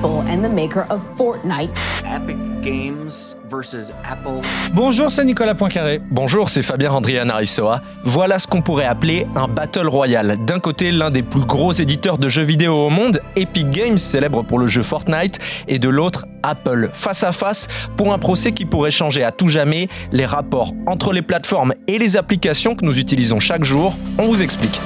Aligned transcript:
Apple 0.00 0.24
and 0.30 0.42
the 0.42 0.48
maker 0.48 0.86
of 0.88 1.02
Fortnite. 1.18 1.70
Epic 2.06 2.38
Games 2.62 3.36
versus 3.50 3.92
Apple. 4.10 4.40
Bonjour, 4.72 5.10
c'est 5.10 5.26
Nicolas 5.26 5.54
Poincaré. 5.54 6.00
Bonjour, 6.10 6.48
c'est 6.48 6.62
Fabien 6.62 6.90
Andrian 6.90 7.28
Arissoa. 7.28 7.82
Voilà 8.04 8.38
ce 8.38 8.46
qu'on 8.46 8.62
pourrait 8.62 8.86
appeler 8.86 9.26
un 9.36 9.46
Battle 9.46 9.88
Royale. 9.88 10.38
D'un 10.46 10.58
côté, 10.58 10.90
l'un 10.90 11.10
des 11.10 11.22
plus 11.22 11.44
gros 11.44 11.72
éditeurs 11.72 12.16
de 12.16 12.30
jeux 12.30 12.44
vidéo 12.44 12.86
au 12.86 12.88
monde, 12.88 13.20
Epic 13.36 13.68
Games, 13.68 13.98
célèbre 13.98 14.42
pour 14.42 14.58
le 14.58 14.68
jeu 14.68 14.82
Fortnite, 14.82 15.38
et 15.68 15.78
de 15.78 15.90
l'autre, 15.90 16.24
Apple, 16.42 16.88
face 16.94 17.22
à 17.22 17.32
face, 17.32 17.68
pour 17.98 18.14
un 18.14 18.18
procès 18.18 18.52
qui 18.52 18.64
pourrait 18.64 18.90
changer 18.90 19.22
à 19.22 19.32
tout 19.32 19.48
jamais 19.48 19.88
les 20.12 20.24
rapports 20.24 20.72
entre 20.86 21.12
les 21.12 21.22
plateformes 21.22 21.74
et 21.88 21.98
les 21.98 22.16
applications 22.16 22.74
que 22.74 22.86
nous 22.86 22.98
utilisons 22.98 23.38
chaque 23.38 23.64
jour. 23.64 23.94
On 24.18 24.24
vous 24.24 24.42
explique. 24.42 24.80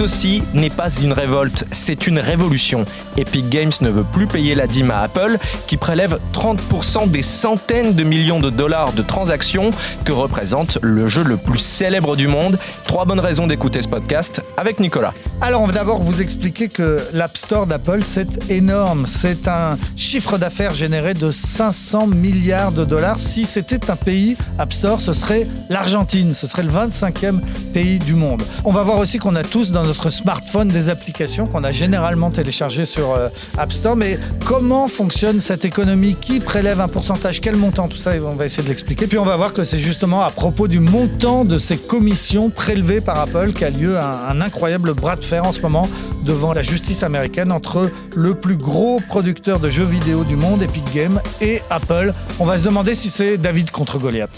Ceci 0.00 0.42
n'est 0.54 0.70
pas 0.70 0.88
une 0.88 1.12
révolte, 1.12 1.66
c'est 1.72 2.06
une 2.06 2.20
révolution. 2.20 2.86
Epic 3.18 3.50
Games 3.50 3.70
ne 3.82 3.90
veut 3.90 4.02
plus 4.02 4.26
payer 4.26 4.54
la 4.54 4.66
dîme 4.66 4.90
à 4.90 5.00
Apple, 5.00 5.36
qui 5.66 5.76
prélève 5.76 6.18
30% 6.32 7.10
des 7.10 7.20
centaines 7.20 7.92
de 7.92 8.02
millions 8.02 8.40
de 8.40 8.48
dollars 8.48 8.94
de 8.94 9.02
transactions 9.02 9.72
que 10.06 10.12
représente 10.12 10.78
le 10.80 11.06
jeu 11.06 11.22
le 11.22 11.36
plus 11.36 11.58
célèbre 11.58 12.16
du 12.16 12.28
monde. 12.28 12.58
Trois 12.86 13.04
bonnes 13.04 13.20
raisons 13.20 13.46
d'écouter 13.46 13.82
ce 13.82 13.88
podcast 13.88 14.40
avec 14.56 14.80
Nicolas. 14.80 15.12
Alors, 15.42 15.60
on 15.60 15.66
va 15.66 15.74
d'abord 15.74 16.00
vous 16.00 16.22
expliquer 16.22 16.68
que 16.68 16.98
l'App 17.12 17.36
Store 17.36 17.66
d'Apple, 17.66 18.00
c'est 18.02 18.50
énorme. 18.50 19.04
C'est 19.06 19.48
un 19.48 19.76
chiffre 19.96 20.38
d'affaires 20.38 20.72
généré 20.72 21.12
de 21.12 21.30
500 21.30 22.06
milliards 22.06 22.72
de 22.72 22.86
dollars. 22.86 23.18
Si 23.18 23.44
c'était 23.44 23.90
un 23.90 23.96
pays, 23.96 24.38
App 24.58 24.72
Store, 24.72 25.02
ce 25.02 25.12
serait 25.12 25.46
l'Argentine. 25.68 26.32
Ce 26.34 26.46
serait 26.46 26.62
le 26.62 26.72
25e 26.72 27.40
pays 27.74 27.98
du 27.98 28.14
monde. 28.14 28.42
On 28.64 28.72
va 28.72 28.82
voir 28.82 28.96
aussi 28.96 29.18
qu'on 29.18 29.36
a 29.36 29.44
tous 29.44 29.72
dans 29.72 29.89
notre 29.90 30.10
smartphone 30.10 30.68
des 30.68 30.88
applications 30.88 31.48
qu'on 31.48 31.64
a 31.64 31.72
généralement 31.72 32.30
téléchargées 32.30 32.84
sur 32.84 33.12
euh, 33.12 33.26
App 33.58 33.72
Store. 33.72 33.96
Mais 33.96 34.20
comment 34.44 34.86
fonctionne 34.86 35.40
cette 35.40 35.64
économie? 35.64 36.14
Qui 36.14 36.38
prélève 36.38 36.80
un 36.80 36.86
pourcentage? 36.86 37.40
Quel 37.40 37.56
montant? 37.56 37.88
Tout 37.88 37.96
ça, 37.96 38.12
on 38.24 38.36
va 38.36 38.46
essayer 38.46 38.62
de 38.62 38.68
l'expliquer. 38.68 39.08
Puis 39.08 39.18
on 39.18 39.24
va 39.24 39.34
voir 39.34 39.52
que 39.52 39.64
c'est 39.64 39.80
justement 39.80 40.22
à 40.22 40.30
propos 40.30 40.68
du 40.68 40.78
montant 40.78 41.44
de 41.44 41.58
ces 41.58 41.76
commissions 41.76 42.50
prélevées 42.50 43.00
par 43.00 43.18
Apple 43.18 43.52
qu'a 43.52 43.70
lieu 43.70 43.98
un, 43.98 44.12
un 44.30 44.40
incroyable 44.40 44.94
bras 44.94 45.16
de 45.16 45.24
fer 45.24 45.44
en 45.44 45.52
ce 45.52 45.60
moment 45.60 45.88
devant 46.24 46.52
la 46.52 46.62
justice 46.62 47.02
américaine 47.02 47.50
entre 47.50 47.90
le 48.14 48.34
plus 48.34 48.56
gros 48.56 49.00
producteur 49.08 49.58
de 49.58 49.70
jeux 49.70 49.82
vidéo 49.82 50.22
du 50.22 50.36
monde, 50.36 50.62
Epic 50.62 50.84
Games, 50.94 51.20
et 51.40 51.62
Apple. 51.68 52.12
On 52.38 52.44
va 52.44 52.58
se 52.58 52.64
demander 52.64 52.94
si 52.94 53.10
c'est 53.10 53.38
David 53.38 53.72
contre 53.72 53.98
Goliath. 53.98 54.30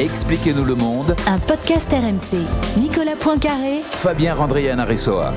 Expliquez-nous 0.00 0.64
le 0.64 0.74
monde. 0.74 1.14
Un 1.28 1.38
podcast 1.38 1.92
RMC. 1.92 2.40
Nicolas 2.80 3.14
Poincaré. 3.14 3.76
Fabien 3.92 4.34
Randrian 4.34 4.78
Arissoa. 4.80 5.32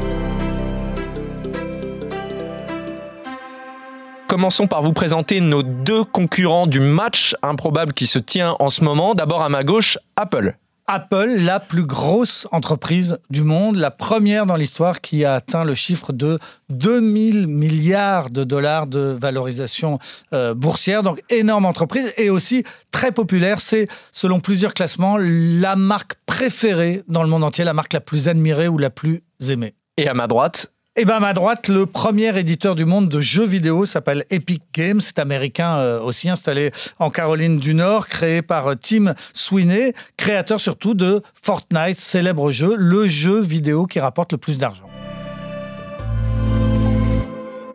Commençons 4.28 4.66
par 4.66 4.82
vous 4.82 4.94
présenter 4.94 5.42
nos 5.42 5.62
deux 5.62 6.04
concurrents 6.04 6.66
du 6.66 6.80
match 6.80 7.36
improbable 7.44 7.94
qui 7.94 8.08
se 8.08 8.18
tient 8.18 8.56
en 8.60 8.70
ce 8.70 8.84
moment. 8.84 9.14
D'abord 9.14 9.44
à 9.44 9.50
ma 9.50 9.64
gauche, 9.64 10.00
Apple. 10.16 10.56
Apple, 10.90 11.36
la 11.40 11.60
plus 11.60 11.84
grosse 11.84 12.48
entreprise 12.54 13.20
du 13.30 13.44
monde, 13.44 13.76
la 13.76 13.92
première 13.92 14.46
dans 14.46 14.56
l'histoire 14.56 15.02
qui 15.02 15.26
a 15.26 15.36
atteint 15.36 15.66
le 15.66 15.76
chiffre 15.76 16.14
de 16.14 16.40
2000 16.70 17.48
milliards 17.48 18.30
de 18.30 18.46
dollars 18.46 18.88
de 18.88 19.18
valorisation 19.20 20.00
euh, 20.32 20.54
boursière. 20.54 21.04
Donc 21.04 21.22
énorme 21.30 21.66
entreprise 21.66 22.14
et 22.16 22.30
aussi 22.30 22.64
très 22.92 23.12
populaire. 23.12 23.60
C'est, 23.60 23.90
selon 24.14 24.40
plusieurs 24.40 24.74
classements, 24.74 25.18
la 25.20 25.76
marque 25.76 26.16
préférée 26.26 27.04
dans 27.10 27.22
le 27.22 27.30
monde 27.30 27.44
entier, 27.44 27.66
la 27.66 27.74
marque 27.74 27.92
la 27.92 28.02
plus 28.02 28.30
admirée 28.30 28.70
ou 28.70 28.78
la 28.78 28.90
plus 28.90 29.24
aimée. 29.50 29.76
Et 29.98 30.08
à 30.08 30.14
ma 30.14 30.28
droite, 30.28 30.72
et 31.00 31.06
bien 31.06 31.18
à 31.18 31.20
ma 31.20 31.34
droite, 31.34 31.68
le 31.68 31.86
premier 31.86 32.38
éditeur 32.40 32.74
du 32.74 32.84
monde 32.84 33.08
de 33.08 33.22
jeux 33.22 33.46
vidéo 33.46 33.86
s'appelle 33.86 34.26
Epic 34.32 34.64
Games. 34.74 35.00
C'est 35.00 35.20
américain 35.20 35.78
euh, 35.78 36.00
aussi, 36.02 36.28
installé 36.28 36.72
en 36.98 37.12
Caroline 37.12 37.60
du 37.60 37.76
Nord, 37.76 38.08
créé 38.08 38.42
par 38.42 38.68
euh, 38.68 38.76
Tim 38.76 39.14
Sweeney, 39.32 39.94
créateur 40.18 40.60
surtout 40.60 40.96
de 40.96 41.22
Fortnite, 41.40 42.00
célèbre 42.00 42.50
jeu, 42.50 42.76
le 42.76 43.08
jeu 43.08 43.40
vidéo 43.40 43.86
qui 43.86 44.00
rapporte 44.00 44.32
le 44.32 44.40
plus 44.40 44.58
d'argent 44.58 44.87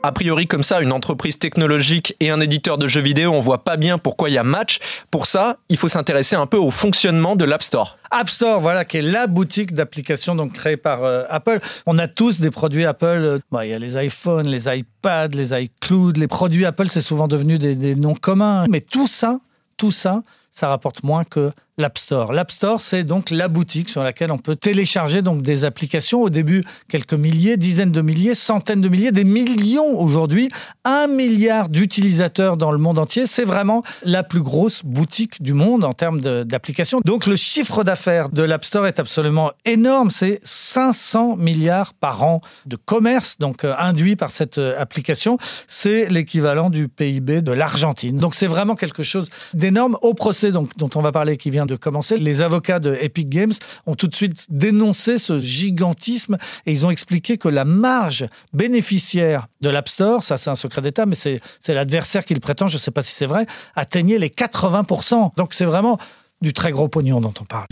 a 0.02 0.12
priori 0.12 0.46
comme 0.46 0.62
ça, 0.62 0.80
une 0.80 0.92
entreprise 0.92 1.38
technologique 1.38 2.16
et 2.20 2.30
un 2.30 2.40
éditeur 2.40 2.78
de 2.78 2.88
jeux 2.88 3.00
vidéo, 3.00 3.32
on 3.32 3.40
voit 3.40 3.64
pas 3.64 3.76
bien 3.76 3.98
pourquoi 3.98 4.30
il 4.30 4.34
y 4.34 4.38
a 4.38 4.42
match. 4.42 4.78
Pour 5.10 5.26
ça, 5.26 5.58
il 5.68 5.76
faut 5.76 5.88
s'intéresser 5.88 6.36
un 6.36 6.46
peu 6.46 6.56
au 6.56 6.70
fonctionnement 6.70 7.36
de 7.36 7.44
l'App 7.44 7.62
Store. 7.62 7.96
App 8.10 8.28
Store, 8.28 8.60
voilà, 8.60 8.84
qui 8.84 8.98
est 8.98 9.02
la 9.02 9.26
boutique 9.26 9.72
d'applications 9.74 10.34
donc 10.34 10.52
créée 10.52 10.76
par 10.76 11.04
euh, 11.04 11.24
Apple. 11.28 11.60
On 11.86 11.98
a 11.98 12.08
tous 12.08 12.40
des 12.40 12.50
produits 12.50 12.84
Apple. 12.84 13.40
il 13.62 13.68
y 13.68 13.72
a 13.72 13.78
les 13.78 14.04
iPhones, 14.04 14.48
les 14.48 14.66
iPads, 14.66 15.28
les 15.28 15.62
iCloud, 15.64 16.16
les 16.16 16.28
produits 16.28 16.64
Apple, 16.64 16.88
c'est 16.88 17.00
souvent 17.00 17.28
devenu 17.28 17.58
des, 17.58 17.74
des 17.74 17.94
noms 17.94 18.14
communs. 18.14 18.66
Mais 18.68 18.80
tout 18.80 19.06
ça, 19.06 19.38
tout 19.76 19.90
ça, 19.90 20.22
ça 20.50 20.68
rapporte 20.68 21.02
moins 21.02 21.24
que 21.24 21.50
l'App 21.82 21.98
Store. 21.98 22.32
L'App 22.32 22.52
Store, 22.52 22.80
c'est 22.80 23.02
donc 23.02 23.30
la 23.30 23.48
boutique 23.48 23.88
sur 23.88 24.04
laquelle 24.04 24.30
on 24.30 24.38
peut 24.38 24.54
télécharger 24.54 25.20
donc 25.20 25.42
des 25.42 25.64
applications. 25.64 26.22
Au 26.22 26.30
début, 26.30 26.64
quelques 26.88 27.12
milliers, 27.14 27.56
dizaines 27.56 27.90
de 27.90 28.00
milliers, 28.00 28.36
centaines 28.36 28.80
de 28.80 28.88
milliers, 28.88 29.10
des 29.10 29.24
millions 29.24 29.98
aujourd'hui, 29.98 30.48
un 30.84 31.08
milliard 31.08 31.68
d'utilisateurs 31.68 32.56
dans 32.56 32.70
le 32.70 32.78
monde 32.78 33.00
entier. 33.00 33.26
C'est 33.26 33.44
vraiment 33.44 33.82
la 34.04 34.22
plus 34.22 34.42
grosse 34.42 34.84
boutique 34.84 35.42
du 35.42 35.54
monde 35.54 35.82
en 35.82 35.92
termes 35.92 36.20
d'applications. 36.20 37.00
Donc 37.04 37.26
le 37.26 37.34
chiffre 37.34 37.82
d'affaires 37.82 38.28
de 38.28 38.44
l'App 38.44 38.64
Store 38.64 38.86
est 38.86 39.00
absolument 39.00 39.50
énorme. 39.64 40.10
C'est 40.10 40.38
500 40.44 41.36
milliards 41.36 41.94
par 41.94 42.22
an 42.22 42.42
de 42.66 42.76
commerce 42.76 43.38
donc 43.38 43.64
euh, 43.64 43.74
induit 43.76 44.14
par 44.14 44.30
cette 44.30 44.58
euh, 44.58 44.78
application. 44.78 45.36
C'est 45.66 46.08
l'équivalent 46.08 46.70
du 46.70 46.86
PIB 46.86 47.42
de 47.42 47.50
l'Argentine. 47.50 48.18
Donc 48.18 48.36
c'est 48.36 48.46
vraiment 48.46 48.76
quelque 48.76 49.02
chose 49.02 49.30
d'énorme. 49.52 49.98
Au 50.02 50.14
procès 50.14 50.52
dont 50.52 50.68
on 50.94 51.02
va 51.02 51.10
parler 51.10 51.36
qui 51.36 51.50
vient 51.50 51.66
de 51.66 51.71
commencer. 51.76 52.18
Les 52.18 52.40
avocats 52.40 52.78
de 52.78 52.96
Epic 53.00 53.28
Games 53.28 53.52
ont 53.86 53.94
tout 53.94 54.08
de 54.08 54.14
suite 54.14 54.46
dénoncé 54.48 55.18
ce 55.18 55.40
gigantisme 55.40 56.38
et 56.66 56.72
ils 56.72 56.86
ont 56.86 56.90
expliqué 56.90 57.36
que 57.36 57.48
la 57.48 57.64
marge 57.64 58.26
bénéficiaire 58.52 59.48
de 59.60 59.68
l'App 59.68 59.88
Store, 59.88 60.24
ça 60.24 60.36
c'est 60.36 60.50
un 60.50 60.56
secret 60.56 60.82
d'État, 60.82 61.06
mais 61.06 61.14
c'est 61.14 61.40
l'adversaire 61.68 62.24
qui 62.24 62.34
le 62.34 62.40
prétend, 62.40 62.68
je 62.68 62.76
ne 62.76 62.80
sais 62.80 62.90
pas 62.90 63.02
si 63.02 63.12
c'est 63.12 63.26
vrai, 63.26 63.46
atteignait 63.74 64.18
les 64.18 64.28
80%. 64.28 65.32
Donc 65.36 65.54
c'est 65.54 65.64
vraiment 65.64 65.98
du 66.40 66.52
très 66.52 66.72
gros 66.72 66.88
pognon 66.88 67.20
dont 67.20 67.34
on 67.40 67.44
parle. 67.44 67.66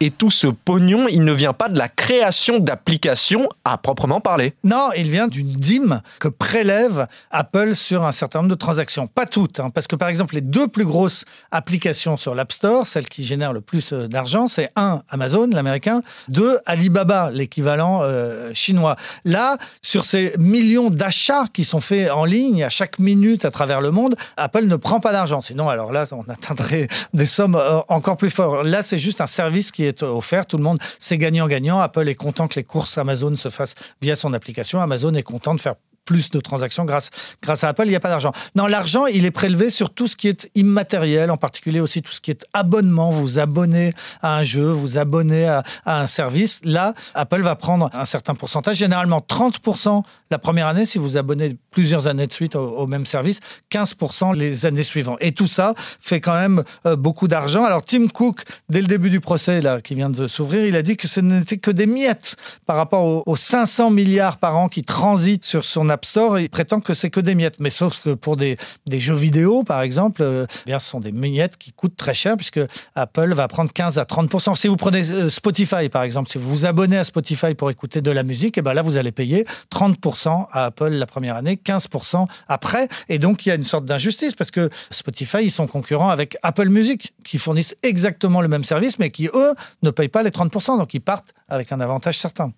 Et 0.00 0.10
tout 0.10 0.30
ce 0.30 0.46
pognon, 0.46 1.06
il 1.08 1.24
ne 1.24 1.32
vient 1.32 1.54
pas 1.54 1.70
de 1.70 1.78
la 1.78 1.88
création 1.88 2.58
d'applications 2.58 3.48
à 3.64 3.78
proprement 3.78 4.20
parler. 4.20 4.52
Non, 4.62 4.90
il 4.94 5.10
vient 5.10 5.26
d'une 5.26 5.54
dîme 5.54 6.02
que 6.18 6.28
prélève 6.28 7.06
Apple 7.30 7.74
sur 7.74 8.04
un 8.04 8.12
certain 8.12 8.40
nombre 8.40 8.50
de 8.50 8.56
transactions. 8.56 9.06
Pas 9.06 9.24
toutes, 9.24 9.58
hein, 9.58 9.70
parce 9.70 9.86
que 9.86 9.96
par 9.96 10.08
exemple, 10.08 10.34
les 10.34 10.42
deux 10.42 10.68
plus 10.68 10.84
grosses 10.84 11.24
applications 11.50 12.18
sur 12.18 12.34
l'App 12.34 12.52
Store, 12.52 12.86
celles 12.86 13.08
qui 13.08 13.24
génèrent 13.24 13.54
le 13.54 13.62
plus 13.62 13.94
euh, 13.94 14.06
d'argent, 14.06 14.48
c'est 14.48 14.70
un, 14.76 15.02
Amazon, 15.08 15.48
l'américain, 15.50 16.02
deux, 16.28 16.58
Alibaba, 16.66 17.30
l'équivalent 17.30 18.00
euh, 18.02 18.50
chinois. 18.52 18.96
Là, 19.24 19.56
sur 19.80 20.04
ces 20.04 20.34
millions 20.38 20.90
d'achats 20.90 21.46
qui 21.54 21.64
sont 21.64 21.80
faits 21.80 22.10
en 22.10 22.26
ligne 22.26 22.64
à 22.64 22.68
chaque 22.68 22.98
minute 22.98 23.46
à 23.46 23.50
travers 23.50 23.80
le 23.80 23.92
monde, 23.92 24.14
Apple 24.36 24.66
ne 24.66 24.76
prend 24.76 25.00
pas 25.00 25.12
d'argent. 25.12 25.40
Sinon, 25.40 25.70
alors 25.70 25.90
là, 25.90 26.04
on 26.12 26.30
atteindrait 26.30 26.88
des 27.14 27.26
sommes 27.26 27.54
euh, 27.54 27.80
encore 27.88 28.18
plus 28.18 28.28
fortes. 28.30 28.66
Là, 28.66 28.82
c'est 28.82 28.98
juste 28.98 29.22
un 29.22 29.26
service 29.26 29.70
qui 29.70 29.85
est 29.85 29.85
offert. 30.02 30.46
Tout 30.46 30.56
le 30.56 30.62
monde, 30.62 30.78
c'est 30.98 31.18
gagnant-gagnant. 31.18 31.78
Apple 31.78 32.08
est 32.08 32.14
content 32.14 32.48
que 32.48 32.56
les 32.56 32.64
courses 32.64 32.98
Amazon 32.98 33.36
se 33.36 33.48
fassent 33.48 33.74
via 34.00 34.16
son 34.16 34.32
application. 34.32 34.80
Amazon 34.80 35.14
est 35.14 35.22
content 35.22 35.54
de 35.54 35.60
faire 35.60 35.74
plus 36.06 36.30
de 36.30 36.40
transactions 36.40 36.86
grâce, 36.86 37.10
grâce 37.42 37.64
à 37.64 37.68
Apple. 37.68 37.82
Il 37.84 37.90
n'y 37.90 37.96
a 37.96 38.00
pas 38.00 38.08
d'argent. 38.08 38.32
Non, 38.54 38.66
l'argent, 38.66 39.04
il 39.04 39.26
est 39.26 39.30
prélevé 39.30 39.68
sur 39.68 39.90
tout 39.90 40.06
ce 40.06 40.16
qui 40.16 40.28
est 40.28 40.48
immatériel, 40.54 41.30
en 41.30 41.36
particulier 41.36 41.80
aussi 41.80 42.00
tout 42.00 42.12
ce 42.12 42.22
qui 42.22 42.30
est 42.30 42.46
abonnement. 42.54 43.10
Vous 43.10 43.38
abonnez 43.38 43.92
à 44.22 44.36
un 44.36 44.44
jeu, 44.44 44.70
vous 44.70 44.96
abonnez 44.96 45.46
à, 45.46 45.62
un 45.84 46.06
service. 46.06 46.60
Là, 46.64 46.94
Apple 47.14 47.42
va 47.42 47.56
prendre 47.56 47.90
un 47.92 48.04
certain 48.06 48.34
pourcentage, 48.34 48.76
généralement 48.76 49.18
30% 49.18 50.02
la 50.30 50.38
première 50.38 50.68
année 50.68 50.86
si 50.86 50.98
vous 50.98 51.16
abonnez 51.16 51.56
plusieurs 51.70 52.06
années 52.06 52.26
de 52.26 52.32
suite 52.32 52.56
au, 52.56 52.76
au 52.76 52.86
même 52.86 53.04
service, 53.04 53.40
15% 53.70 54.34
les 54.34 54.64
années 54.64 54.82
suivantes. 54.82 55.18
Et 55.20 55.32
tout 55.32 55.46
ça 55.46 55.74
fait 56.00 56.20
quand 56.20 56.34
même 56.34 56.62
euh, 56.86 56.96
beaucoup 56.96 57.28
d'argent. 57.28 57.64
Alors 57.64 57.82
Tim 57.84 58.06
Cook, 58.08 58.42
dès 58.68 58.80
le 58.80 58.86
début 58.86 59.10
du 59.10 59.20
procès 59.20 59.60
là, 59.60 59.80
qui 59.80 59.94
vient 59.94 60.10
de 60.10 60.28
s'ouvrir, 60.28 60.64
il 60.66 60.76
a 60.76 60.82
dit 60.82 60.96
que 60.96 61.08
ce 61.08 61.20
n'était 61.20 61.58
que 61.58 61.70
des 61.70 61.86
miettes 61.86 62.36
par 62.64 62.76
rapport 62.76 63.04
aux, 63.04 63.22
aux 63.26 63.36
500 63.36 63.90
milliards 63.90 64.38
par 64.38 64.56
an 64.56 64.68
qui 64.68 64.82
transitent 64.82 65.44
sur 65.44 65.64
son 65.64 65.88
App 65.96 66.04
Store. 66.04 66.38
Il 66.38 66.50
prétend 66.50 66.80
que 66.80 66.92
c'est 66.92 67.08
que 67.08 67.20
des 67.20 67.34
miettes. 67.34 67.56
Mais 67.58 67.70
sauf 67.70 68.02
que 68.02 68.10
pour 68.10 68.36
des, 68.36 68.58
jeux 68.90 69.14
vidéo, 69.14 69.64
par 69.64 69.80
exemple, 69.80 70.22
euh, 70.22 70.46
eh 70.66 70.70
bien, 70.70 70.78
ce 70.78 70.90
sont 70.90 71.00
des 71.00 71.12
miettes 71.12 71.56
qui 71.56 71.72
coûtent 71.72 71.96
très 71.96 72.12
cher 72.12 72.36
puisque 72.36 72.60
Apple 72.94 73.32
va 73.32 73.48
prendre 73.48 73.72
15 73.72 73.98
à 73.98 74.04
30%. 74.04 74.56
Si 74.56 74.68
vous 74.68 74.76
prenez 74.76 75.10
euh, 75.10 75.30
Spotify, 75.30 75.88
par 75.88 76.02
exemple, 76.02 76.30
si 76.30 76.36
vous 76.36 76.48
vous 76.48 76.66
abonnez 76.66 76.98
à 76.98 77.04
Spotify 77.04 77.54
pour 77.54 77.70
écouter 77.70 78.02
de 78.02 78.10
la 78.10 78.22
musique, 78.22 78.58
et 78.58 78.62
ben 78.62 78.74
là, 78.74 78.82
vous 78.82 78.98
allez 78.98 79.12
payer 79.12 79.46
30% 79.72 80.46
à 80.52 80.66
Apple 80.66 80.90
la 80.90 81.06
première 81.06 81.36
année, 81.36 81.56
15% 81.56 82.26
après. 82.48 82.88
Et 83.08 83.18
donc, 83.18 83.46
il 83.46 83.48
y 83.48 83.52
a 83.52 83.54
une 83.54 83.64
sorte 83.64 83.86
d'injustice 83.86 84.34
parce 84.34 84.50
que 84.50 84.68
Spotify, 84.90 85.38
ils 85.42 85.50
sont 85.50 85.66
concurrents 85.66 86.10
avec 86.10 86.36
Apple 86.42 86.68
Music 86.68 87.14
qui 87.24 87.38
fournissent 87.38 87.76
exactement 87.82 88.42
le 88.42 88.48
même 88.48 88.64
service, 88.64 88.98
mais 88.98 89.10
qui, 89.10 89.28
eux, 89.32 89.54
ne 89.82 89.90
payent 89.90 90.08
pas 90.08 90.22
les 90.22 90.30
30%. 90.30 90.78
Donc, 90.78 90.92
ils 90.92 91.00
partent 91.00 91.32
avec 91.48 91.72
un 91.72 91.80
avantage 91.80 92.18
certain. 92.18 92.52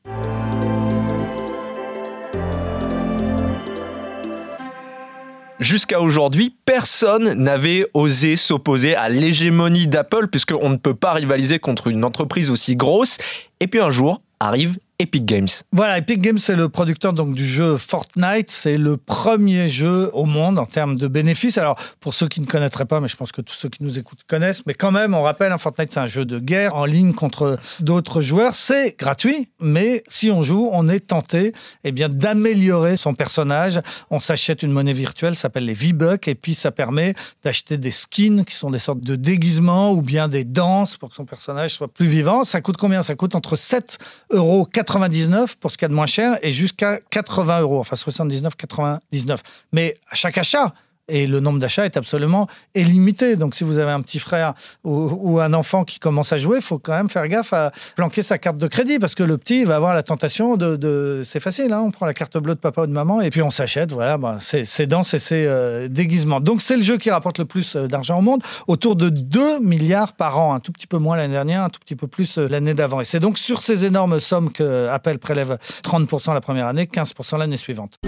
Jusqu'à 5.60 6.00
aujourd'hui, 6.00 6.54
personne 6.64 7.34
n'avait 7.34 7.84
osé 7.92 8.36
s'opposer 8.36 8.94
à 8.94 9.08
l'hégémonie 9.08 9.88
d'Apple 9.88 10.28
puisqu'on 10.28 10.70
ne 10.70 10.76
peut 10.76 10.94
pas 10.94 11.12
rivaliser 11.12 11.58
contre 11.58 11.88
une 11.88 12.04
entreprise 12.04 12.50
aussi 12.50 12.76
grosse. 12.76 13.18
Et 13.58 13.66
puis 13.66 13.80
un 13.80 13.90
jour 13.90 14.22
arrive 14.38 14.78
Epic 15.00 15.24
Games. 15.26 15.46
Voilà, 15.70 15.98
Epic 15.98 16.20
Games, 16.20 16.38
c'est 16.38 16.56
le 16.56 16.68
producteur 16.68 17.12
donc 17.12 17.32
du 17.32 17.46
jeu 17.46 17.76
Fortnite. 17.76 18.50
C'est 18.50 18.76
le 18.76 18.96
premier 18.96 19.68
jeu 19.68 20.10
au 20.12 20.24
monde 20.24 20.58
en 20.58 20.66
termes 20.66 20.96
de 20.96 21.06
bénéfices. 21.06 21.56
Alors, 21.56 21.78
pour 22.00 22.14
ceux 22.14 22.26
qui 22.26 22.40
ne 22.40 22.46
connaîtraient 22.46 22.84
pas, 22.84 22.98
mais 22.98 23.06
je 23.06 23.14
pense 23.14 23.30
que 23.30 23.40
tous 23.40 23.54
ceux 23.54 23.68
qui 23.68 23.84
nous 23.84 24.00
écoutent 24.00 24.24
connaissent, 24.26 24.66
mais 24.66 24.74
quand 24.74 24.90
même, 24.90 25.14
on 25.14 25.22
rappelle, 25.22 25.52
hein, 25.52 25.58
Fortnite, 25.58 25.92
c'est 25.92 26.00
un 26.00 26.08
jeu 26.08 26.24
de 26.24 26.40
guerre 26.40 26.74
en 26.74 26.84
ligne 26.84 27.12
contre 27.12 27.60
d'autres 27.78 28.22
joueurs. 28.22 28.56
C'est 28.56 28.96
gratuit, 28.98 29.50
mais 29.60 30.02
si 30.08 30.32
on 30.32 30.42
joue, 30.42 30.68
on 30.72 30.88
est 30.88 31.06
tenté 31.06 31.52
eh 31.84 31.92
bien, 31.92 32.08
d'améliorer 32.08 32.96
son 32.96 33.14
personnage. 33.14 33.80
On 34.10 34.18
s'achète 34.18 34.64
une 34.64 34.72
monnaie 34.72 34.94
virtuelle, 34.94 35.36
ça 35.36 35.42
s'appelle 35.42 35.66
les 35.66 35.74
V-Bucks, 35.74 36.26
et 36.26 36.34
puis 36.34 36.54
ça 36.54 36.72
permet 36.72 37.14
d'acheter 37.44 37.78
des 37.78 37.92
skins 37.92 38.44
qui 38.44 38.56
sont 38.56 38.70
des 38.70 38.80
sortes 38.80 39.02
de 39.02 39.14
déguisements 39.14 39.92
ou 39.92 40.02
bien 40.02 40.26
des 40.26 40.42
danses 40.42 40.96
pour 40.96 41.10
que 41.10 41.14
son 41.14 41.24
personnage 41.24 41.74
soit 41.74 41.86
plus 41.86 42.08
vivant. 42.08 42.42
Ça 42.42 42.60
coûte 42.60 42.78
combien? 42.78 43.04
Ça 43.04 43.14
coûte 43.14 43.36
entre 43.36 43.54
7 43.54 43.98
euros 44.30 44.66
99 44.88 45.56
pour 45.56 45.70
ce 45.70 45.76
qu'il 45.76 45.84
y 45.84 45.86
a 45.86 45.88
de 45.88 45.94
moins 45.94 46.06
cher 46.06 46.38
et 46.42 46.50
jusqu'à 46.50 46.98
80 47.10 47.60
euros, 47.60 47.78
enfin 47.78 47.96
79,99. 47.96 49.38
Mais 49.72 49.94
à 50.08 50.14
chaque 50.14 50.38
achat, 50.38 50.72
et 51.08 51.26
le 51.26 51.40
nombre 51.40 51.58
d'achats 51.58 51.84
est 51.84 51.96
absolument 51.96 52.46
illimité. 52.74 53.36
Donc, 53.36 53.54
si 53.54 53.64
vous 53.64 53.78
avez 53.78 53.90
un 53.90 54.00
petit 54.00 54.18
frère 54.18 54.54
ou, 54.84 55.40
un 55.40 55.54
enfant 55.54 55.84
qui 55.84 55.98
commence 55.98 56.32
à 56.32 56.36
jouer, 56.36 56.58
il 56.58 56.62
faut 56.62 56.78
quand 56.78 56.92
même 56.92 57.08
faire 57.08 57.26
gaffe 57.28 57.52
à 57.52 57.72
planquer 57.96 58.22
sa 58.22 58.38
carte 58.38 58.58
de 58.58 58.66
crédit 58.66 58.98
parce 58.98 59.14
que 59.14 59.22
le 59.22 59.38
petit 59.38 59.64
va 59.64 59.76
avoir 59.76 59.94
la 59.94 60.02
tentation 60.02 60.56
de. 60.56 61.22
C'est 61.24 61.40
facile, 61.40 61.72
hein, 61.72 61.82
on 61.84 61.90
prend 61.90 62.06
la 62.06 62.14
carte 62.14 62.36
bleue 62.38 62.54
de 62.54 62.60
papa 62.60 62.82
ou 62.82 62.86
de 62.86 62.92
maman 62.92 63.20
et 63.20 63.30
puis 63.30 63.42
on 63.42 63.50
s'achète. 63.50 63.92
Voilà, 63.92 64.18
bah, 64.18 64.38
c'est 64.40 64.86
danse 64.86 65.14
et 65.14 65.18
c'est 65.18 65.46
euh, 65.46 65.88
déguisement. 65.88 66.40
Donc, 66.40 66.62
c'est 66.62 66.76
le 66.76 66.82
jeu 66.82 66.96
qui 66.98 67.10
rapporte 67.10 67.38
le 67.38 67.44
plus 67.44 67.76
euh, 67.76 67.86
d'argent 67.86 68.18
au 68.18 68.22
monde, 68.22 68.42
autour 68.66 68.96
de 68.96 69.08
2 69.08 69.60
milliards 69.60 70.14
par 70.14 70.38
an, 70.38 70.54
un 70.54 70.60
tout 70.60 70.72
petit 70.72 70.86
peu 70.86 70.98
moins 70.98 71.16
l'année 71.16 71.34
dernière, 71.34 71.62
un 71.62 71.70
tout 71.70 71.80
petit 71.80 71.96
peu 71.96 72.06
plus 72.06 72.38
euh, 72.38 72.48
l'année 72.48 72.74
d'avant. 72.74 73.00
Et 73.00 73.04
c'est 73.04 73.20
donc 73.20 73.38
sur 73.38 73.60
ces 73.60 73.84
énormes 73.84 74.20
sommes 74.20 74.52
que 74.52 74.88
Apple 74.88 75.18
prélève 75.18 75.58
30% 75.84 76.34
la 76.34 76.40
première 76.40 76.66
année, 76.66 76.84
15% 76.84 77.38
l'année 77.38 77.56
suivante. 77.56 77.98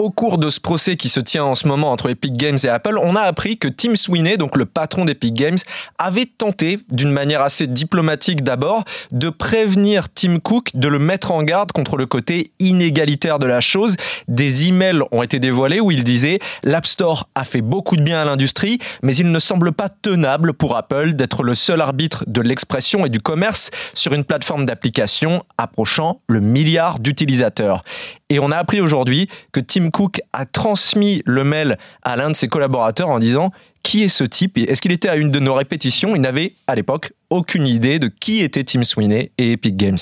Au 0.00 0.08
cours 0.08 0.38
de 0.38 0.48
ce 0.48 0.60
procès 0.60 0.96
qui 0.96 1.10
se 1.10 1.20
tient 1.20 1.44
en 1.44 1.54
ce 1.54 1.68
moment 1.68 1.92
entre 1.92 2.08
Epic 2.08 2.32
Games 2.32 2.56
et 2.64 2.68
Apple, 2.68 2.96
on 3.02 3.16
a 3.16 3.20
appris 3.20 3.58
que 3.58 3.68
Tim 3.68 3.96
Sweeney, 3.96 4.38
donc 4.38 4.56
le 4.56 4.64
patron 4.64 5.04
d'Epic 5.04 5.34
Games, 5.34 5.58
avait 5.98 6.24
tenté, 6.24 6.78
d'une 6.90 7.10
manière 7.10 7.42
assez 7.42 7.66
diplomatique 7.66 8.42
d'abord, 8.42 8.84
de 9.12 9.28
prévenir 9.28 10.08
Tim 10.08 10.38
Cook 10.38 10.70
de 10.72 10.88
le 10.88 10.98
mettre 10.98 11.32
en 11.32 11.42
garde 11.42 11.72
contre 11.72 11.98
le 11.98 12.06
côté 12.06 12.50
inégalitaire 12.60 13.38
de 13.38 13.44
la 13.44 13.60
chose. 13.60 13.96
Des 14.26 14.68
emails 14.68 15.02
ont 15.12 15.22
été 15.22 15.38
dévoilés 15.38 15.80
où 15.80 15.90
il 15.90 16.02
disait 16.02 16.38
l'App 16.64 16.86
Store 16.86 17.28
a 17.34 17.44
fait 17.44 17.60
beaucoup 17.60 17.96
de 17.96 18.02
bien 18.02 18.22
à 18.22 18.24
l'industrie, 18.24 18.78
mais 19.02 19.14
il 19.14 19.30
ne 19.30 19.38
semble 19.38 19.72
pas 19.72 19.90
tenable 19.90 20.54
pour 20.54 20.78
Apple 20.78 21.12
d'être 21.12 21.42
le 21.42 21.54
seul 21.54 21.82
arbitre 21.82 22.24
de 22.26 22.40
l'expression 22.40 23.04
et 23.04 23.10
du 23.10 23.20
commerce 23.20 23.70
sur 23.92 24.14
une 24.14 24.24
plateforme 24.24 24.64
d'application 24.64 25.44
approchant 25.58 26.16
le 26.26 26.40
milliard 26.40 27.00
d'utilisateurs. 27.00 27.84
Et 28.32 28.38
on 28.38 28.52
a 28.52 28.56
appris 28.56 28.80
aujourd'hui 28.80 29.28
que 29.52 29.58
Tim 29.58 29.90
Cook 29.90 30.20
a 30.32 30.46
transmis 30.46 31.20
le 31.26 31.42
mail 31.42 31.78
à 32.02 32.16
l'un 32.16 32.30
de 32.30 32.36
ses 32.36 32.46
collaborateurs 32.46 33.08
en 33.08 33.18
disant 33.18 33.50
qui 33.82 34.04
est 34.04 34.08
ce 34.08 34.22
type? 34.22 34.56
Est-ce 34.56 34.80
qu'il 34.80 34.92
était 34.92 35.08
à 35.08 35.16
une 35.16 35.32
de 35.32 35.40
nos 35.40 35.54
répétitions? 35.54 36.14
Il 36.14 36.22
n'avait 36.22 36.54
à 36.68 36.76
l'époque 36.76 37.12
aucune 37.30 37.66
idée 37.66 37.98
de 37.98 38.06
qui 38.06 38.40
était 38.40 38.62
Tim 38.62 38.84
Sweeney 38.84 39.32
et 39.36 39.52
Epic 39.52 39.76
Games. 39.76 39.98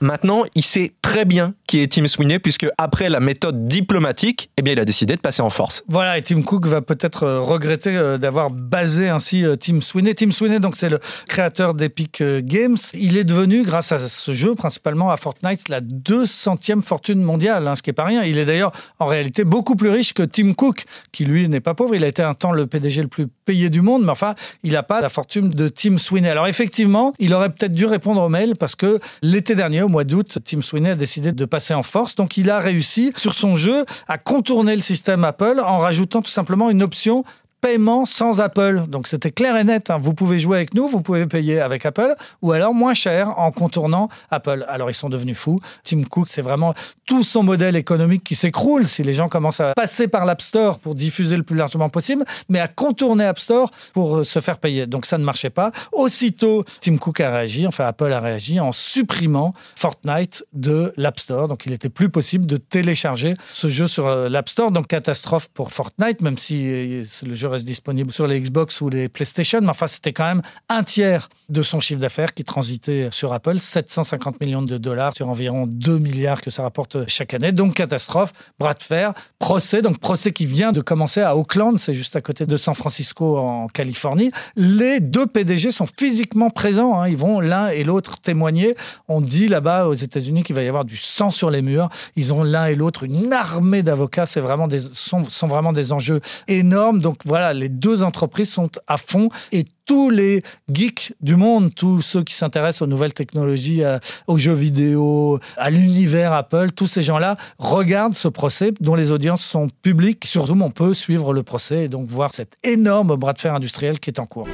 Maintenant, 0.00 0.44
il 0.54 0.62
sait 0.62 0.92
très 1.02 1.24
bien 1.24 1.54
qui 1.66 1.80
est 1.80 1.92
Tim 1.92 2.06
Sweeney 2.06 2.38
puisque 2.38 2.66
après 2.78 3.08
la 3.08 3.20
méthode 3.20 3.66
diplomatique, 3.66 4.50
eh 4.56 4.62
bien, 4.62 4.74
il 4.74 4.80
a 4.80 4.84
décidé 4.84 5.16
de 5.16 5.20
passer 5.20 5.42
en 5.42 5.50
force. 5.50 5.82
Voilà, 5.88 6.18
et 6.18 6.22
Tim 6.22 6.42
Cook 6.42 6.66
va 6.66 6.82
peut-être 6.82 7.24
euh, 7.24 7.40
regretter 7.40 7.96
euh, 7.96 8.18
d'avoir 8.18 8.50
basé 8.50 9.08
ainsi 9.08 9.44
euh, 9.44 9.56
Tim 9.56 9.80
Sweeney. 9.80 10.14
Tim 10.14 10.30
Sweeney, 10.30 10.60
donc 10.60 10.76
c'est 10.76 10.88
le 10.88 11.00
créateur 11.26 11.74
d'Epic 11.74 12.22
Games. 12.22 12.76
Il 12.94 13.16
est 13.16 13.24
devenu, 13.24 13.64
grâce 13.64 13.92
à 13.92 13.98
ce 13.98 14.34
jeu, 14.34 14.54
principalement 14.54 15.10
à 15.10 15.16
Fortnite, 15.16 15.68
la 15.68 15.80
200e 15.80 16.82
fortune 16.82 17.22
mondiale, 17.22 17.66
hein, 17.66 17.74
ce 17.74 17.82
qui 17.82 17.90
est 17.90 17.94
pas 17.94 18.04
rien. 18.04 18.22
Il 18.22 18.38
est 18.38 18.44
d'ailleurs 18.44 18.72
en 18.98 19.06
réalité 19.06 19.44
beaucoup 19.44 19.74
plus 19.74 19.90
riche 19.90 20.14
que 20.14 20.22
Tim 20.22 20.52
Cook, 20.54 20.84
qui 21.10 21.24
lui 21.24 21.48
n'est 21.48 21.60
pas 21.60 21.74
pauvre. 21.74 21.94
Il 21.94 22.04
a 22.04 22.08
été 22.08 22.22
un 22.22 22.34
temps 22.34 22.52
le 22.52 22.66
PDG 22.66 23.02
le 23.02 23.08
plus 23.08 23.26
payé 23.44 23.70
du 23.70 23.80
monde, 23.80 24.04
mais 24.04 24.12
enfin, 24.12 24.34
il 24.62 24.72
n'a 24.72 24.82
pas 24.82 25.00
la 25.00 25.08
fortune 25.08 25.48
de 25.50 25.68
Tim 25.68 25.98
Sweeney. 25.98 26.28
Alors 26.28 26.46
effectivement, 26.46 27.14
il 27.18 27.34
aurait 27.34 27.50
peut-être 27.50 27.72
dû 27.72 27.86
répondre 27.86 28.22
au 28.22 28.28
mail 28.28 28.54
parce 28.56 28.76
que 28.76 29.00
l'été 29.22 29.54
dernier, 29.54 29.82
au 29.88 29.90
mois 29.90 30.04
d'août, 30.04 30.38
Tim 30.44 30.60
Sweeney 30.60 30.90
a 30.90 30.94
décidé 30.94 31.32
de 31.32 31.44
passer 31.46 31.72
en 31.72 31.82
force. 31.82 32.14
Donc 32.14 32.36
il 32.36 32.50
a 32.50 32.60
réussi 32.60 33.12
sur 33.16 33.32
son 33.32 33.56
jeu 33.56 33.86
à 34.06 34.18
contourner 34.18 34.76
le 34.76 34.82
système 34.82 35.24
Apple 35.24 35.60
en 35.64 35.78
rajoutant 35.78 36.20
tout 36.20 36.30
simplement 36.30 36.70
une 36.70 36.82
option 36.82 37.24
paiement 37.60 38.06
sans 38.06 38.40
Apple. 38.40 38.84
Donc 38.88 39.06
c'était 39.08 39.30
clair 39.30 39.56
et 39.56 39.64
net. 39.64 39.90
hein. 39.90 39.98
Vous 39.98 40.14
pouvez 40.14 40.38
jouer 40.38 40.58
avec 40.58 40.74
nous, 40.74 40.86
vous 40.86 41.00
pouvez 41.00 41.26
payer 41.26 41.60
avec 41.60 41.84
Apple, 41.86 42.14
ou 42.42 42.52
alors 42.52 42.74
moins 42.74 42.94
cher 42.94 43.38
en 43.38 43.50
contournant 43.50 44.08
Apple. 44.30 44.64
Alors 44.68 44.90
ils 44.90 44.94
sont 44.94 45.08
devenus 45.08 45.36
fous. 45.36 45.60
Tim 45.84 46.02
Cook, 46.04 46.28
c'est 46.28 46.42
vraiment 46.42 46.74
tout 47.06 47.22
son 47.22 47.42
modèle 47.42 47.76
économique 47.76 48.24
qui 48.24 48.34
s'écroule 48.34 48.86
si 48.86 49.02
les 49.02 49.14
gens 49.14 49.28
commencent 49.28 49.60
à 49.60 49.74
passer 49.74 50.08
par 50.08 50.24
l'App 50.24 50.40
Store 50.42 50.78
pour 50.78 50.94
diffuser 50.94 51.36
le 51.36 51.42
plus 51.42 51.56
largement 51.56 51.88
possible, 51.88 52.24
mais 52.48 52.60
à 52.60 52.68
contourner 52.68 53.24
App 53.24 53.38
Store 53.38 53.70
pour 53.92 54.18
euh, 54.18 54.24
se 54.24 54.40
faire 54.40 54.58
payer. 54.58 54.86
Donc 54.86 55.06
ça 55.06 55.18
ne 55.18 55.24
marchait 55.24 55.50
pas. 55.50 55.72
Aussitôt, 55.92 56.64
Tim 56.80 56.96
Cook 56.96 57.20
a 57.20 57.30
réagi, 57.30 57.66
enfin 57.66 57.86
Apple 57.86 58.12
a 58.12 58.20
réagi 58.20 58.60
en 58.60 58.72
supprimant 58.72 59.54
Fortnite 59.76 60.44
de 60.52 60.92
l'App 60.96 61.18
Store. 61.18 61.48
Donc 61.48 61.66
il 61.66 61.72
était 61.72 61.88
plus 61.88 62.08
possible 62.08 62.46
de 62.46 62.56
télécharger 62.56 63.36
ce 63.50 63.68
jeu 63.68 63.86
sur 63.86 64.06
euh, 64.06 64.28
l'App 64.28 64.48
Store. 64.48 64.70
Donc 64.70 64.86
catastrophe 64.86 65.48
pour 65.48 65.72
Fortnite, 65.72 66.20
même 66.20 66.38
si 66.38 66.68
euh, 66.68 67.04
le 67.22 67.34
jeu 67.34 67.47
reste 67.48 67.64
disponible 67.64 68.12
sur 68.12 68.26
les 68.26 68.40
Xbox 68.40 68.80
ou 68.80 68.88
les 68.88 69.08
PlayStation. 69.08 69.60
Mais 69.60 69.70
enfin, 69.70 69.86
c'était 69.86 70.12
quand 70.12 70.24
même 70.24 70.42
un 70.68 70.82
tiers 70.82 71.28
de 71.48 71.62
son 71.62 71.80
chiffre 71.80 72.00
d'affaires 72.00 72.34
qui 72.34 72.44
transitait 72.44 73.08
sur 73.10 73.32
Apple, 73.32 73.58
750 73.58 74.40
millions 74.40 74.62
de 74.62 74.76
dollars 74.76 75.16
sur 75.16 75.28
environ 75.28 75.66
2 75.66 75.98
milliards 75.98 76.42
que 76.42 76.50
ça 76.50 76.62
rapporte 76.62 77.08
chaque 77.08 77.32
année. 77.32 77.52
Donc 77.52 77.74
catastrophe, 77.74 78.32
bras 78.58 78.74
de 78.74 78.82
fer, 78.82 79.14
procès. 79.38 79.80
Donc 79.80 79.98
procès 79.98 80.32
qui 80.32 80.44
vient 80.46 80.72
de 80.72 80.80
commencer 80.80 81.22
à 81.22 81.36
Oakland, 81.36 81.78
c'est 81.78 81.94
juste 81.94 82.16
à 82.16 82.20
côté 82.20 82.44
de 82.44 82.56
San 82.56 82.74
Francisco 82.74 83.38
en 83.38 83.66
Californie. 83.68 84.30
Les 84.56 85.00
deux 85.00 85.26
PDG 85.26 85.72
sont 85.72 85.86
physiquement 85.86 86.50
présents. 86.50 87.00
hein. 87.00 87.08
Ils 87.08 87.16
vont 87.16 87.40
l'un 87.40 87.68
et 87.68 87.82
l'autre 87.84 88.20
témoigner. 88.20 88.74
On 89.08 89.20
dit 89.20 89.48
là-bas 89.48 89.86
aux 89.86 89.94
États-Unis 89.94 90.42
qu'il 90.42 90.54
va 90.54 90.62
y 90.62 90.68
avoir 90.68 90.84
du 90.84 90.96
sang 90.96 91.30
sur 91.30 91.50
les 91.50 91.62
murs. 91.62 91.88
Ils 92.16 92.34
ont 92.34 92.42
l'un 92.42 92.66
et 92.66 92.74
l'autre 92.74 93.04
une 93.04 93.32
armée 93.32 93.82
d'avocats. 93.82 94.26
C'est 94.26 94.40
vraiment 94.40 94.68
des 94.68 94.80
sont, 94.80 95.24
sont 95.24 95.46
vraiment 95.46 95.72
des 95.72 95.92
enjeux 95.92 96.20
énormes. 96.46 97.00
Donc 97.00 97.20
voilà, 97.24 97.37
les 97.54 97.68
deux 97.68 98.02
entreprises 98.02 98.50
sont 98.50 98.70
à 98.86 98.96
fond 98.96 99.28
et 99.52 99.64
tous 99.86 100.10
les 100.10 100.42
geeks 100.70 101.14
du 101.22 101.34
monde, 101.36 101.74
tous 101.74 102.02
ceux 102.02 102.22
qui 102.22 102.34
s'intéressent 102.34 102.82
aux 102.82 102.86
nouvelles 102.86 103.14
technologies, 103.14 103.82
à- 103.84 104.00
aux 104.26 104.36
jeux 104.36 104.52
vidéo, 104.52 105.38
à 105.56 105.70
l'univers 105.70 106.32
Apple, 106.32 106.72
tous 106.72 106.86
ces 106.86 107.00
gens-là 107.02 107.36
regardent 107.58 108.14
ce 108.14 108.28
procès 108.28 108.72
dont 108.80 108.94
les 108.94 109.10
audiences 109.10 109.44
sont 109.44 109.68
publiques. 109.82 110.26
Sur 110.26 110.46
Zoom, 110.46 110.60
on 110.62 110.70
peut 110.70 110.92
suivre 110.94 111.32
le 111.32 111.42
procès 111.42 111.84
et 111.84 111.88
donc 111.88 112.06
voir 112.08 112.34
cet 112.34 112.56
énorme 112.64 113.16
bras 113.16 113.32
de 113.32 113.40
fer 113.40 113.54
industriel 113.54 113.98
qui 113.98 114.10
est 114.10 114.20
en 114.20 114.26
cours. 114.26 114.46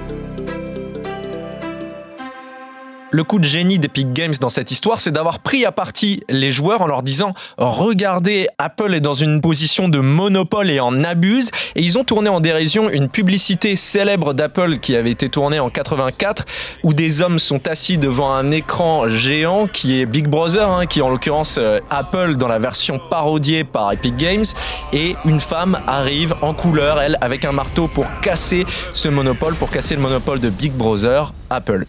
Le 3.15 3.23
coup 3.23 3.39
de 3.39 3.45
génie 3.45 3.79
d'Epic 3.79 4.13
Games 4.13 4.35
dans 4.41 4.49
cette 4.49 4.73
histoire, 4.73 4.99
c'est 4.99 5.13
d'avoir 5.13 5.39
pris 5.39 5.65
à 5.65 5.71
partie 5.71 6.25
les 6.29 6.51
joueurs 6.51 6.83
en 6.83 6.89
leur 6.89 7.05
disant 7.05 7.31
Regardez, 7.59 8.49
Apple 8.59 8.93
est 8.93 9.01
dans 9.01 9.15
une 9.15 9.41
position 9.41 9.89
de 9.89 10.01
monopole 10.01 10.69
et 10.69 10.81
en 10.81 11.05
abuse. 11.05 11.53
Et 11.77 11.83
ils 11.83 11.97
ont 11.97 12.03
tourné 12.03 12.29
en 12.29 12.41
dérision 12.41 12.91
une 12.91 13.09
publicité 13.09 13.77
célèbre 13.77 14.35
d'Apple 14.35 14.79
qui 14.79 14.97
avait 14.97 15.13
été 15.13 15.29
tournée 15.29 15.61
en 15.61 15.71
84 15.71 16.45
où 16.83 16.93
des 16.93 17.23
hommes 17.23 17.39
sont 17.39 17.69
assis 17.69 17.99
devant 17.99 18.33
un 18.33 18.51
écran 18.51 19.09
géant 19.09 19.69
qui 19.69 20.01
est 20.01 20.07
Big 20.07 20.27
Brother, 20.27 20.69
hein, 20.69 20.87
qui 20.87 21.01
en 21.01 21.09
l'occurrence 21.09 21.57
euh, 21.57 21.79
Apple 21.91 22.35
dans 22.35 22.49
la 22.49 22.59
version 22.59 22.99
parodiée 22.99 23.63
par 23.63 23.93
Epic 23.93 24.17
Games. 24.17 24.47
Et 24.93 25.15
une 25.25 25.39
femme 25.39 25.79
arrive 25.87 26.35
en 26.43 26.53
couleur, 26.53 27.01
elle, 27.01 27.17
avec 27.21 27.45
un 27.45 27.53
marteau 27.53 27.87
pour 27.87 28.07
casser 28.23 28.67
ce 28.93 29.09
monopole, 29.09 29.55
pour 29.55 29.71
casser 29.71 29.95
le 29.95 30.03
monopole 30.03 30.41
de 30.41 30.51
Big 30.51 30.73
Brother, 30.73 31.33
Apple 31.49 31.87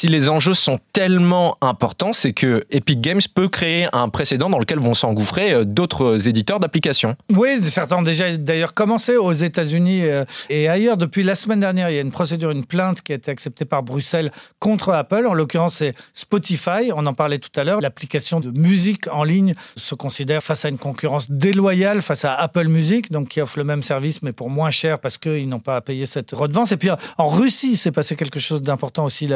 si 0.00 0.08
les 0.08 0.30
enjeux 0.30 0.54
sont 0.54 0.78
tellement 0.94 1.58
importants, 1.60 2.14
c'est 2.14 2.32
que 2.32 2.64
Epic 2.70 3.02
Games 3.02 3.20
peut 3.34 3.48
créer 3.48 3.86
un 3.92 4.08
précédent 4.08 4.48
dans 4.48 4.58
lequel 4.58 4.78
vont 4.78 4.94
s'engouffrer 4.94 5.52
euh, 5.52 5.64
d'autres 5.64 6.26
éditeurs 6.26 6.58
d'applications. 6.58 7.16
Oui, 7.36 7.58
certains 7.68 7.98
ont 7.98 8.02
déjà 8.02 8.34
d'ailleurs 8.38 8.72
commencé 8.72 9.18
aux 9.18 9.32
États-Unis 9.32 10.04
euh, 10.04 10.24
et 10.48 10.70
ailleurs. 10.70 10.96
Depuis 10.96 11.22
la 11.22 11.34
semaine 11.34 11.60
dernière, 11.60 11.90
il 11.90 11.96
y 11.96 11.98
a 11.98 12.00
une 12.00 12.12
procédure, 12.12 12.50
une 12.50 12.64
plainte 12.64 13.02
qui 13.02 13.12
a 13.12 13.16
été 13.16 13.30
acceptée 13.30 13.66
par 13.66 13.82
Bruxelles 13.82 14.32
contre 14.58 14.88
Apple. 14.88 15.26
En 15.26 15.34
l'occurrence, 15.34 15.74
c'est 15.74 15.94
Spotify. 16.14 16.92
On 16.96 17.04
en 17.04 17.12
parlait 17.12 17.38
tout 17.38 17.60
à 17.60 17.64
l'heure. 17.64 17.82
L'application 17.82 18.40
de 18.40 18.58
musique 18.58 19.06
en 19.12 19.22
ligne 19.22 19.54
se 19.76 19.94
considère 19.94 20.42
face 20.42 20.64
à 20.64 20.70
une 20.70 20.78
concurrence 20.78 21.30
déloyale 21.30 22.00
face 22.00 22.24
à 22.24 22.32
Apple 22.36 22.68
Music, 22.68 23.12
donc 23.12 23.28
qui 23.28 23.42
offre 23.42 23.58
le 23.58 23.64
même 23.64 23.82
service 23.82 24.22
mais 24.22 24.32
pour 24.32 24.48
moins 24.48 24.70
cher 24.70 24.98
parce 24.98 25.18
qu'ils 25.18 25.46
n'ont 25.46 25.60
pas 25.60 25.76
à 25.76 25.82
payer 25.82 26.06
cette 26.06 26.30
redevance. 26.30 26.72
Et 26.72 26.78
puis 26.78 26.88
en 27.18 27.28
Russie, 27.28 27.76
c'est 27.76 27.92
passé 27.92 28.16
quelque 28.16 28.40
chose 28.40 28.62
d'important 28.62 29.04
aussi. 29.04 29.28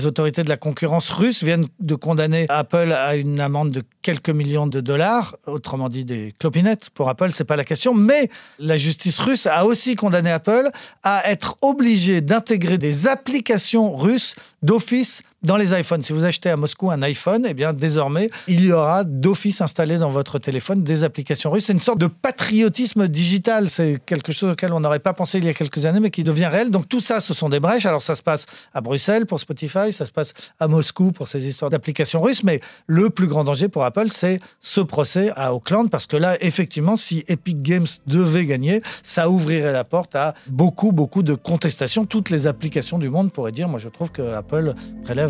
Les 0.00 0.06
autorités 0.06 0.42
de 0.44 0.48
la 0.48 0.56
concurrence 0.56 1.10
russes 1.10 1.44
viennent 1.44 1.66
de 1.78 1.94
condamner 1.94 2.46
Apple 2.48 2.92
à 2.92 3.16
une 3.16 3.38
amende 3.38 3.70
de 3.70 3.82
quelques 4.00 4.30
millions 4.30 4.66
de 4.66 4.80
dollars, 4.80 5.36
autrement 5.46 5.90
dit 5.90 6.06
des 6.06 6.32
clopinettes. 6.38 6.88
Pour 6.88 7.10
Apple, 7.10 7.32
c'est 7.32 7.44
pas 7.44 7.56
la 7.56 7.64
question, 7.64 7.92
mais 7.92 8.30
la 8.58 8.78
justice 8.78 9.18
russe 9.18 9.46
a 9.46 9.66
aussi 9.66 9.96
condamné 9.96 10.30
Apple 10.30 10.70
à 11.02 11.30
être 11.30 11.58
obligé 11.60 12.22
d'intégrer 12.22 12.78
des 12.78 13.06
applications 13.06 13.94
russes 13.94 14.36
d'office 14.62 15.22
dans 15.42 15.56
les 15.56 15.78
iPhones. 15.78 16.02
Si 16.02 16.12
vous 16.12 16.24
achetez 16.24 16.50
à 16.50 16.56
Moscou 16.56 16.90
un 16.90 17.02
iPhone, 17.02 17.46
eh 17.48 17.54
bien 17.54 17.72
désormais, 17.72 18.30
il 18.46 18.64
y 18.64 18.72
aura 18.72 19.04
d'office 19.04 19.60
installé 19.60 19.98
dans 19.98 20.10
votre 20.10 20.38
téléphone 20.38 20.82
des 20.82 21.04
applications 21.04 21.50
russes. 21.50 21.64
C'est 21.66 21.72
une 21.72 21.80
sorte 21.80 21.98
de 21.98 22.06
patriotisme 22.06 23.08
digital. 23.08 23.70
C'est 23.70 24.00
quelque 24.04 24.32
chose 24.32 24.52
auquel 24.52 24.72
on 24.72 24.80
n'aurait 24.80 24.98
pas 24.98 25.14
pensé 25.14 25.38
il 25.38 25.44
y 25.44 25.48
a 25.48 25.54
quelques 25.54 25.86
années, 25.86 26.00
mais 26.00 26.10
qui 26.10 26.24
devient 26.24 26.46
réel. 26.46 26.70
Donc 26.70 26.88
tout 26.88 27.00
ça, 27.00 27.20
ce 27.20 27.34
sont 27.34 27.48
des 27.48 27.60
brèches. 27.60 27.86
Alors 27.86 28.02
ça 28.02 28.14
se 28.14 28.22
passe 28.22 28.46
à 28.74 28.80
Bruxelles 28.80 29.26
pour 29.26 29.40
Spotify, 29.40 29.92
ça 29.92 30.06
se 30.06 30.10
passe 30.10 30.34
à 30.58 30.68
Moscou 30.68 31.12
pour 31.12 31.28
ces 31.28 31.46
histoires 31.46 31.70
d'applications 31.70 32.20
russes, 32.20 32.42
mais 32.42 32.60
le 32.86 33.10
plus 33.10 33.26
grand 33.26 33.44
danger 33.44 33.68
pour 33.68 33.84
Apple, 33.84 34.08
c'est 34.10 34.40
ce 34.60 34.80
procès 34.80 35.32
à 35.36 35.54
Auckland, 35.54 35.88
parce 35.90 36.06
que 36.06 36.16
là, 36.16 36.36
effectivement, 36.42 36.96
si 36.96 37.24
Epic 37.28 37.62
Games 37.62 37.86
devait 38.06 38.46
gagner, 38.46 38.82
ça 39.02 39.30
ouvrirait 39.30 39.72
la 39.72 39.84
porte 39.84 40.14
à 40.14 40.34
beaucoup, 40.48 40.92
beaucoup 40.92 41.22
de 41.22 41.34
contestations. 41.34 42.04
Toutes 42.06 42.30
les 42.30 42.46
applications 42.46 42.98
du 42.98 43.08
monde 43.08 43.32
pourraient 43.32 43.52
dire, 43.52 43.68
moi 43.68 43.78
je 43.78 43.88
trouve 43.88 44.10
que 44.10 44.22
Apple 44.22 44.74
prélève 45.04 45.29